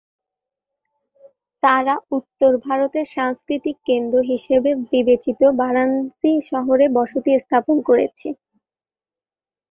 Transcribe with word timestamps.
তাঁরা 1.63 1.95
উত্তর 2.11 2.51
ভারতের 2.67 3.07
সাংস্কৃতিক 3.15 3.77
কেন্দ্র 3.85 4.17
হিসাবে 4.31 4.71
বিবেচিত 4.91 5.41
বারাণসী 5.59 6.31
শহরে 6.49 6.85
বসতি 6.97 7.31
স্থাপন 7.43 7.77
করেছিলেন। 7.87 8.35